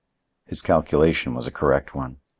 [0.47, 2.21] His calculation was a correct one.